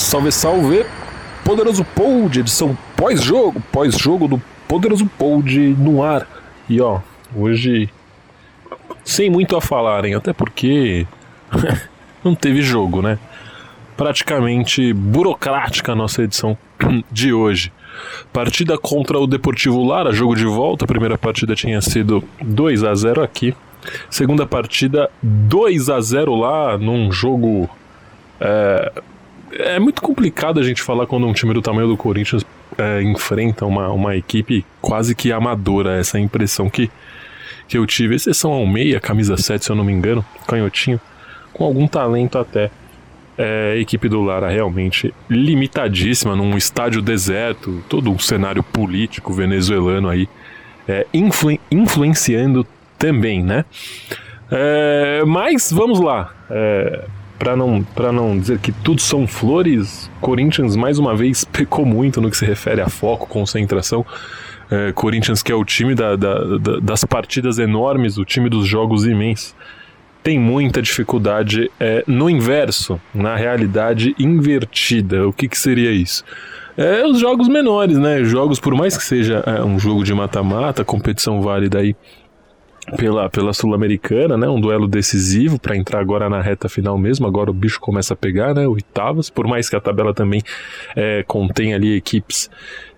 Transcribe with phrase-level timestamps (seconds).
[0.00, 0.86] Salve, salve!
[1.44, 6.26] Poderoso Pod, edição pós-jogo, pós-jogo do Poderoso Pod no ar.
[6.68, 7.00] E ó,
[7.36, 7.88] hoje
[9.04, 11.06] sem muito a falarem, até porque
[12.24, 13.18] não teve jogo, né?
[13.94, 16.56] Praticamente burocrática a nossa edição
[17.12, 17.70] de hoje.
[18.32, 20.86] Partida contra o Deportivo Lara, jogo de volta.
[20.86, 23.54] A primeira partida tinha sido 2 a 0 aqui.
[24.08, 27.68] Segunda partida 2 a 0 lá, num jogo
[28.40, 28.92] é,
[29.52, 32.44] é muito complicado a gente falar quando um time do tamanho do Corinthians
[32.78, 35.98] é, enfrenta uma, uma equipe quase que amadora.
[35.98, 36.90] Essa é impressão que,
[37.68, 38.14] que eu tive.
[38.14, 41.00] Exceção ao meia, camisa 7, se eu não me engano, canhotinho,
[41.52, 42.70] com algum talento até.
[43.38, 50.10] É, a equipe do Lara realmente limitadíssima, num estádio deserto, todo um cenário político venezuelano
[50.10, 50.28] aí,
[50.86, 52.66] é, influ influenciando
[52.98, 53.64] também, né?
[54.50, 56.34] É, mas vamos lá.
[56.50, 57.04] É,
[57.40, 62.30] para não, não dizer que tudo são flores, Corinthians mais uma vez pecou muito no
[62.30, 64.04] que se refere a foco, concentração.
[64.70, 68.68] É, Corinthians, que é o time da, da, da, das partidas enormes, o time dos
[68.68, 69.54] jogos imensos,
[70.22, 75.26] tem muita dificuldade é, no inverso, na realidade invertida.
[75.26, 76.22] O que, que seria isso?
[76.76, 78.22] É, os jogos menores, né?
[78.22, 81.96] Jogos, por mais que seja é, um jogo de mata-mata, competição válida aí
[82.96, 84.48] pela, pela Sul-Americana, né?
[84.48, 87.26] Um duelo decisivo para entrar agora na reta final mesmo.
[87.26, 88.66] Agora o bicho começa a pegar, né?
[88.66, 90.42] Oitavas, por mais que a tabela também
[90.96, 92.50] é, contém ali equipes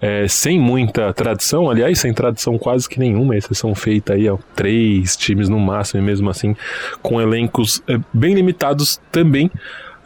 [0.00, 5.16] é, sem muita tradição, aliás, sem tradição quase que nenhuma, exceção feita aí, ó, três
[5.16, 6.54] times no máximo, e mesmo assim
[7.02, 9.50] com elencos é, bem limitados também.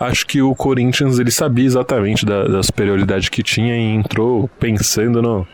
[0.00, 5.22] Acho que o Corinthians ele sabia exatamente da, da superioridade que tinha e entrou pensando
[5.22, 5.46] no,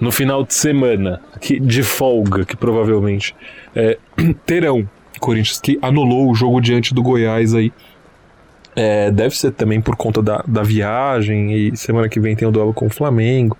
[0.00, 3.34] no final de semana, que, de folga, que provavelmente
[3.74, 3.98] é,
[4.46, 4.88] terão.
[5.20, 7.70] Corinthians que anulou o jogo diante do Goiás aí.
[8.74, 12.50] É, deve ser também por conta da, da viagem e semana que vem tem o
[12.50, 13.56] duelo com o Flamengo.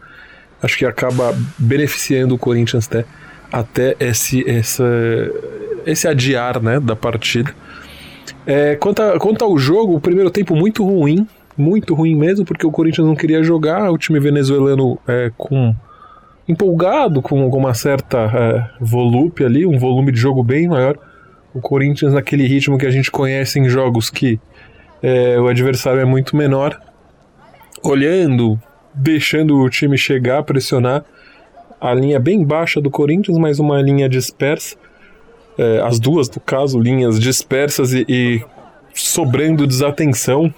[0.63, 3.05] Acho que acaba beneficiando o Corinthians até,
[3.53, 4.85] até esse, essa,
[5.85, 7.55] esse adiar né, da partida.
[8.47, 12.67] É, quanto, a, quanto ao jogo, o primeiro tempo muito ruim, muito ruim mesmo, porque
[12.67, 15.75] o Corinthians não queria jogar, o time venezuelano é, com
[16.51, 20.99] empolgado com, com uma certa é, volúpia ali, um volume de jogo bem maior.
[21.55, 24.41] O Corinthians naquele ritmo que a gente conhece em jogos que
[25.03, 26.81] é, o adversário é muito menor,
[27.83, 28.61] olhando,
[28.93, 31.05] deixando o time chegar, pressionar.
[31.81, 34.77] A linha bem baixa do Corinthians, mas uma linha dispersa.
[35.57, 38.45] É, as duas, no caso, linhas dispersas e, e
[39.21, 40.53] sobrando desatenção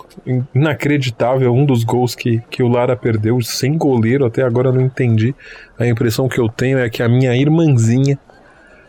[0.54, 1.52] inacreditável.
[1.52, 5.34] Um dos gols que, que o Lara perdeu sem goleiro, até agora não entendi.
[5.76, 8.16] A impressão que eu tenho é que a minha irmãzinha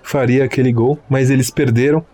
[0.04, 2.06] faria aquele gol, mas eles perderam.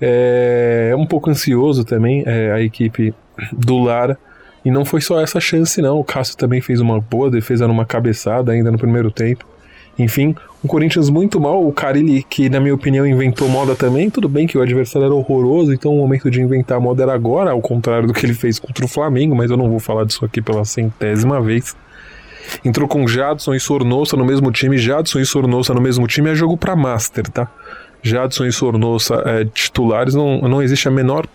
[0.00, 3.12] É, é um pouco ansioso também é, a equipe
[3.52, 4.16] do Lara.
[4.64, 5.98] E não foi só essa chance, não.
[5.98, 9.44] O Cássio também fez uma boa defesa numa cabeçada ainda no primeiro tempo.
[9.98, 10.34] Enfim,
[10.64, 11.66] um Corinthians muito mal.
[11.66, 14.10] O Carilli, que na minha opinião inventou moda também.
[14.10, 17.50] Tudo bem que o adversário era horroroso, então o momento de inventar moda era agora,
[17.50, 20.24] ao contrário do que ele fez contra o Flamengo, mas eu não vou falar disso
[20.24, 21.76] aqui pela centésima vez.
[22.64, 24.76] Entrou com Jadson e Sornosa no mesmo time.
[24.76, 27.48] Jadson e Sornosa no mesmo time é jogo para Master, tá?
[28.02, 31.26] Jadson e Sornosa é, titulares, não, não existe a menor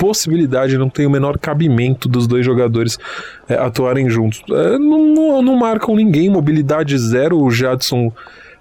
[0.00, 2.98] possibilidade, não tem o menor cabimento dos dois jogadores
[3.46, 4.42] é, atuarem juntos.
[4.50, 7.38] É, não, não, não, marcam ninguém, mobilidade zero.
[7.38, 8.10] O Jadson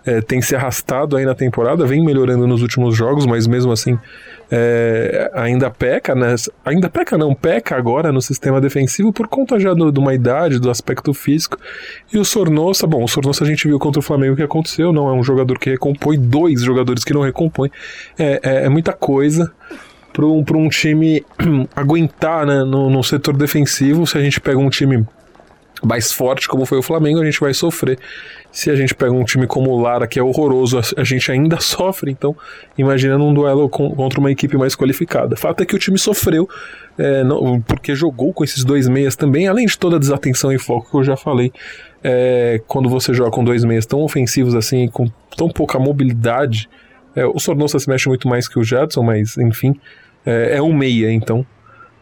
[0.05, 3.97] é, tem se arrastado aí na temporada, vem melhorando nos últimos jogos, mas mesmo assim
[4.51, 6.35] é, ainda peca, né?
[6.65, 10.59] Ainda peca, não, peca agora no sistema defensivo por conta já do, de uma idade,
[10.59, 11.57] do aspecto físico.
[12.11, 14.91] E o Sornosa, bom, o Sornosa a gente viu contra o Flamengo o que aconteceu,
[14.91, 17.71] não é um jogador que recompõe, dois jogadores que não recompõem,
[18.17, 19.49] é, é, é muita coisa
[20.13, 21.23] para um, um time
[21.75, 24.05] aguentar né, no, no setor defensivo.
[24.05, 25.05] Se a gente pega um time
[25.83, 27.97] mais forte, como foi o Flamengo, a gente vai sofrer.
[28.51, 31.59] Se a gente pega um time como o Lara, que é horroroso, a gente ainda
[31.61, 32.11] sofre.
[32.11, 32.35] Então,
[32.77, 35.35] imaginando um duelo contra uma equipe mais qualificada.
[35.35, 36.49] Fato é que o time sofreu,
[36.97, 40.57] é, não, porque jogou com esses dois meias também, além de toda a desatenção e
[40.57, 41.51] foco que eu já falei.
[42.03, 46.69] É, quando você joga com dois meias tão ofensivos assim, com tão pouca mobilidade,
[47.15, 49.75] é, o Sornosa se mexe muito mais que o Jadson, mas enfim,
[50.29, 51.45] é, é um meia, então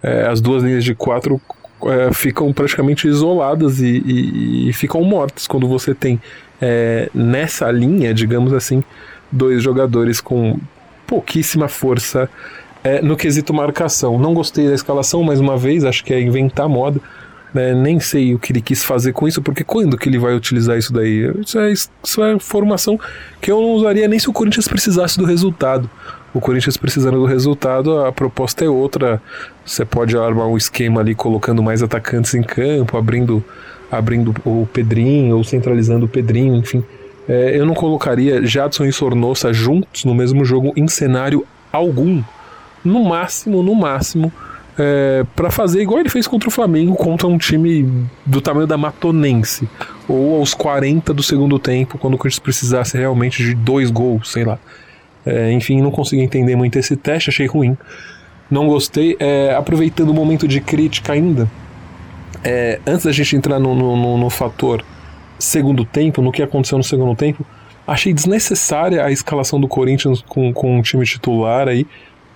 [0.03, 1.39] é, as duas linhas de quatro
[1.85, 6.19] é, ficam praticamente isoladas e, e, e, ficam mortas quando você tem
[6.61, 8.83] é, nessa linha, digamos assim,
[9.31, 10.59] dois jogadores com
[11.05, 12.29] pouquíssima força
[12.83, 14.19] é, no quesito marcação.
[14.19, 16.99] Não gostei da escalação, mais uma vez, acho que é inventar moda.
[17.53, 17.73] Né?
[17.73, 20.77] Nem sei o que ele quis fazer com isso, porque quando que ele vai utilizar
[20.77, 21.31] isso daí?
[21.39, 22.99] Isso é, isso é formação
[23.39, 25.89] que eu não usaria nem se o Corinthians precisasse do resultado.
[26.33, 29.21] O Corinthians precisando do resultado, a proposta é outra.
[29.65, 33.43] Você pode armar um esquema ali colocando mais atacantes em campo, abrindo,
[33.91, 36.83] abrindo o Pedrinho ou centralizando o Pedrinho, enfim.
[37.27, 42.23] É, eu não colocaria Jadson e Sornosa juntos no mesmo jogo em cenário algum.
[42.83, 44.31] No máximo, no máximo,
[44.77, 48.77] é, para fazer igual ele fez contra o Flamengo, contra um time do tamanho da
[48.77, 49.67] Matonense.
[50.07, 54.45] Ou aos 40 do segundo tempo, quando o Corinthians precisasse realmente de dois gols, sei
[54.45, 54.59] lá.
[55.27, 57.77] É, enfim, não consegui entender muito esse teste, achei ruim.
[58.49, 59.17] Não gostei.
[59.19, 61.49] É, aproveitando o momento de crítica ainda,
[62.43, 64.83] é, antes da gente entrar no, no, no, fator
[65.37, 67.45] segundo tempo, no que aconteceu no segundo tempo,
[67.85, 71.85] achei desnecessária a escalação do Corinthians com, com um time titular aí.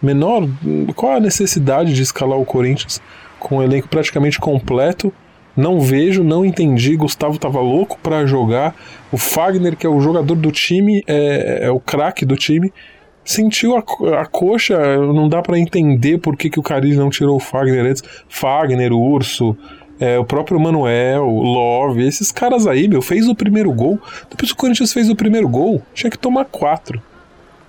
[0.02, 0.50] Menor.
[0.96, 3.02] Qual a necessidade de escalar o Corinthians
[3.40, 5.14] com um elenco praticamente completo?
[5.56, 6.96] Não vejo, não entendi.
[6.96, 8.76] Gustavo tava louco para jogar.
[9.12, 12.72] O Fagner, que é o jogador do time, é, é o craque do time,
[13.26, 13.80] sentiu a,
[14.22, 14.78] a coxa.
[14.98, 18.04] Não dá para entender por que, que o Carilli não tirou o Fagner antes.
[18.30, 19.58] Fagner, o Urso,
[20.00, 24.00] é, o próprio Manuel, Love, esses caras aí, meu, fez o primeiro gol.
[24.30, 27.02] Depois o Corinthians fez o primeiro gol, tinha que tomar quatro.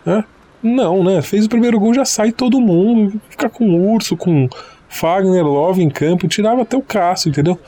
[0.06, 0.24] Né?
[0.62, 1.20] Não, né?
[1.20, 3.20] Fez o primeiro gol, já sai todo mundo.
[3.28, 4.48] Fica com o Urso, com
[4.88, 7.58] Fagner, Love em campo, tirava até o Cássio, entendeu?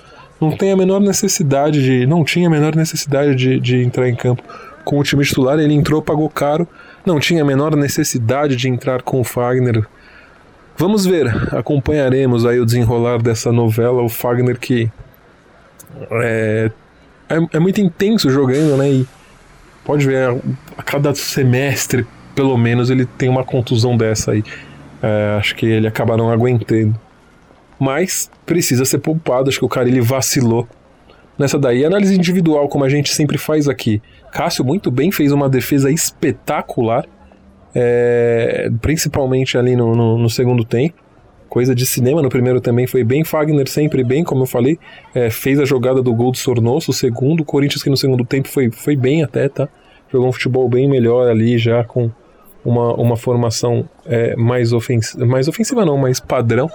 [0.40, 2.06] Não tem a menor necessidade de.
[2.06, 4.42] Não tinha a menor necessidade de, de entrar em campo
[4.84, 5.58] com o time titular.
[5.58, 6.68] Ele entrou, pagou caro.
[7.04, 9.86] Não tinha a menor necessidade de entrar com o Fagner.
[10.76, 14.02] Vamos ver, acompanharemos aí o desenrolar dessa novela.
[14.02, 14.90] O Fagner que
[16.10, 16.70] é,
[17.28, 18.90] é, é muito intenso jogando, né?
[18.90, 19.06] E
[19.84, 20.36] pode ver,
[20.76, 24.42] a cada semestre, pelo menos, ele tem uma contusão dessa aí.
[25.02, 26.98] É, acho que ele acaba não aguentando
[27.78, 29.48] mas precisa ser poupado.
[29.48, 30.66] Acho que o cara ele vacilou
[31.38, 31.84] nessa daí.
[31.84, 34.00] Análise individual, como a gente sempre faz aqui.
[34.32, 37.04] Cássio muito bem, fez uma defesa espetacular,
[37.74, 41.02] é, principalmente ali no, no, no, segundo tempo.
[41.48, 43.22] Coisa de cinema, no primeiro também foi bem.
[43.22, 44.78] Fagner sempre bem, como eu falei,
[45.14, 47.40] é, fez a jogada do gol do Sornoso, o segundo.
[47.40, 49.68] O Corinthians que no segundo tempo foi, foi bem até, tá?
[50.10, 52.10] Jogou um futebol bem melhor ali, já com
[52.64, 56.68] uma, uma formação é, mais, ofensiva, mais ofensiva não, mais padrão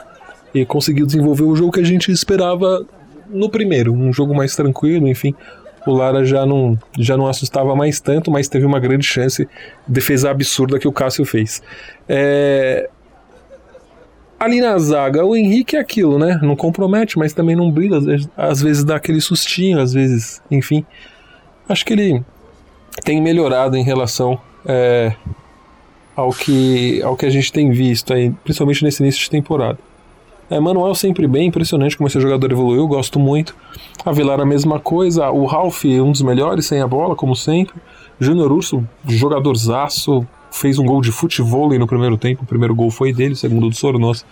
[0.54, 2.86] e conseguiu desenvolver o jogo que a gente esperava
[3.30, 5.36] no primeiro, um jogo mais tranquilo, enfim.
[5.86, 9.48] O Lara já não, já não assustava mais tanto, mas teve uma grande chance,
[9.88, 11.62] defesa absurda que o Cássio fez.
[12.08, 12.90] É...
[14.40, 16.40] Ali na zaga, o Henrique é aquilo, né?
[16.42, 17.98] Não compromete, mas também não brilha.
[18.38, 20.86] Às vezes, dá aquele sustinho, às vezes, enfim.
[21.68, 22.24] Acho que ele
[23.04, 25.14] tem melhorado em relação é,
[26.16, 29.78] ao, que, ao que a gente tem visto, aí, principalmente nesse início de temporada.
[30.50, 33.56] É, Manuel sempre bem, impressionante como esse jogador evoluiu, gosto muito.
[34.04, 37.76] A Vilar a mesma coisa, o Ralph um dos melhores sem a bola, como sempre.
[38.20, 43.14] Júnior Urso, jogadorzaço, fez um gol de futebol no primeiro tempo, o primeiro gol foi
[43.14, 44.26] dele, o segundo do Sornosa.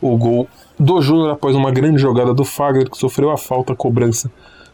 [0.00, 0.48] O gol
[0.78, 4.30] do Júnior após uma grande jogada do Fagner, que sofreu a falta, a cobrança.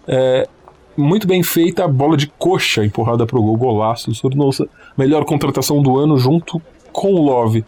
[0.07, 0.49] É,
[0.97, 4.67] muito bem feita a bola de coxa empurrada para o gol, golaço do Sornosa.
[4.97, 6.61] Melhor contratação do ano junto
[6.91, 7.65] com o Love.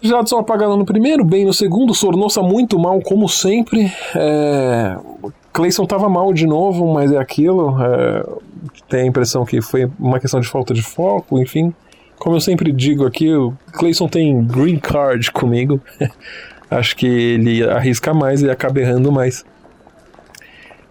[0.00, 3.92] Jadson apagado no primeiro, bem no segundo, Sornosa muito mal, como sempre.
[4.14, 4.96] É...
[5.52, 7.76] Clayson estava mal de novo, mas é aquilo.
[7.82, 8.24] É...
[8.88, 11.74] Tem a impressão que foi uma questão de falta de foco, enfim.
[12.18, 15.80] Como eu sempre digo aqui, o Clayson tem green card comigo.
[16.70, 19.44] Acho que ele arrisca mais e acaba errando mais.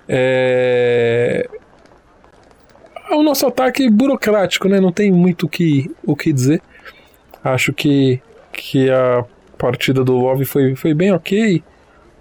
[0.07, 1.47] É...
[3.11, 4.79] O nosso ataque burocrático, né?
[4.79, 6.61] Não tem muito que, o que dizer.
[7.43, 8.21] Acho que
[8.57, 9.23] que a
[9.57, 11.63] partida do Love foi, foi bem ok.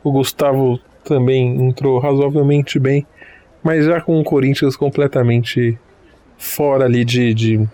[0.05, 3.07] O Gustavo também entrou razoavelmente bem,
[3.62, 5.78] mas já com o Corinthians completamente
[6.38, 7.69] fora ali de, de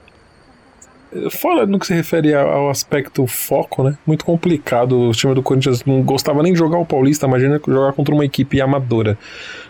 [1.31, 3.99] fora no que se refere ao aspecto foco, né?
[4.07, 5.09] Muito complicado.
[5.09, 8.25] O time do Corinthians não gostava nem de jogar o Paulista, imagina jogar contra uma
[8.25, 9.19] equipe amadora.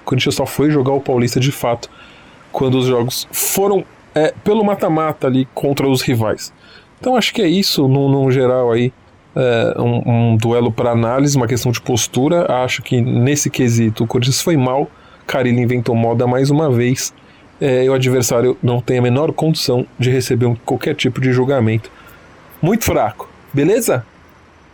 [0.03, 1.91] O Corinthians só foi jogar o Paulista de fato
[2.53, 3.85] quando os jogos foram
[4.15, 6.53] é, pelo mata-mata ali contra os rivais.
[7.03, 8.93] Então acho que é isso, no, no geral aí.
[9.35, 12.47] É, um, um, duelo para análise, uma questão de postura.
[12.63, 14.89] Acho que nesse quesito o Corinthians foi mal.
[15.27, 17.13] Carilli inventou moda mais uma vez.
[17.61, 21.33] É, e o adversário não tem a menor condição de receber um, qualquer tipo de
[21.33, 21.91] julgamento.
[22.63, 24.07] Muito fraco, beleza?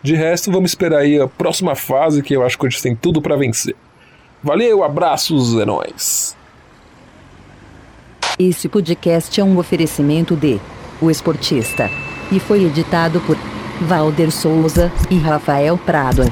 [0.03, 2.95] De resto, vamos esperar aí a próxima fase que eu acho que o Corinthians tem
[2.95, 3.75] tudo para vencer.
[4.43, 6.37] Valeu, abraços, heróis.
[8.39, 10.61] Esse podcast é um oferecimento de
[11.01, 11.91] O Esportista
[12.31, 13.37] e foi editado por
[13.81, 16.25] Valder Souza e Rafael Prado.